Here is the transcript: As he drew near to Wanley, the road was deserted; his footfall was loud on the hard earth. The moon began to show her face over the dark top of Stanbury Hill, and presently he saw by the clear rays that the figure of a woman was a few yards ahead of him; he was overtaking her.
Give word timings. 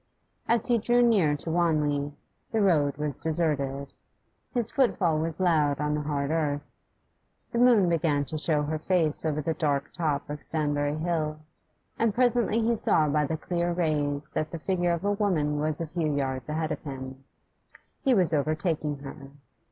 As 0.47 0.65
he 0.65 0.79
drew 0.79 1.03
near 1.03 1.37
to 1.37 1.51
Wanley, 1.51 2.11
the 2.51 2.59
road 2.59 2.97
was 2.97 3.19
deserted; 3.19 3.93
his 4.51 4.71
footfall 4.71 5.19
was 5.19 5.39
loud 5.39 5.79
on 5.79 5.93
the 5.93 6.01
hard 6.01 6.31
earth. 6.31 6.63
The 7.51 7.59
moon 7.59 7.87
began 7.87 8.25
to 8.25 8.37
show 8.39 8.63
her 8.63 8.79
face 8.79 9.23
over 9.25 9.43
the 9.43 9.53
dark 9.53 9.91
top 9.93 10.27
of 10.27 10.41
Stanbury 10.41 10.97
Hill, 10.97 11.37
and 11.99 12.15
presently 12.15 12.61
he 12.61 12.75
saw 12.75 13.07
by 13.09 13.25
the 13.25 13.37
clear 13.37 13.73
rays 13.73 14.29
that 14.29 14.49
the 14.49 14.57
figure 14.57 14.93
of 14.93 15.05
a 15.05 15.11
woman 15.11 15.59
was 15.59 15.79
a 15.79 15.85
few 15.85 16.11
yards 16.15 16.49
ahead 16.49 16.71
of 16.71 16.81
him; 16.81 17.23
he 18.03 18.15
was 18.15 18.33
overtaking 18.33 18.97
her. 19.03 19.29